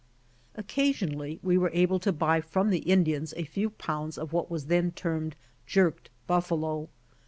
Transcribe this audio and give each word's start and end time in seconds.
Occasionally 0.55 1.37
we 1.43 1.59
were 1.59 1.69
able 1.75 1.99
to 1.99 2.11
buy 2.11 2.41
from 2.41 2.71
the 2.71 2.79
Indians 2.79 3.35
a 3.37 3.43
few 3.43 3.69
pounds 3.69 4.17
of 4.17 4.33
what 4.33 4.49
was 4.49 4.65
then 4.65 4.89
termed 4.93 5.35
"jerked 5.67 6.09
buffalo." 6.25 6.89